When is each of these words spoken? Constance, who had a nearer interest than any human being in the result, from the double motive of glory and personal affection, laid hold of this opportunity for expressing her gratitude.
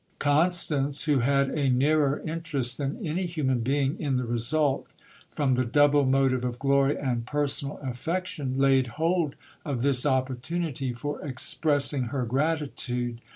Constance, 0.17 1.03
who 1.03 1.19
had 1.19 1.51
a 1.51 1.69
nearer 1.69 2.23
interest 2.25 2.79
than 2.79 2.97
any 3.05 3.27
human 3.27 3.59
being 3.59 3.99
in 3.99 4.17
the 4.17 4.23
result, 4.23 4.95
from 5.29 5.53
the 5.53 5.63
double 5.63 6.05
motive 6.07 6.43
of 6.43 6.57
glory 6.57 6.97
and 6.97 7.27
personal 7.27 7.77
affection, 7.83 8.57
laid 8.57 8.87
hold 8.97 9.35
of 9.63 9.83
this 9.83 10.03
opportunity 10.03 10.91
for 10.91 11.21
expressing 11.23 12.05
her 12.05 12.25
gratitude. 12.25 13.21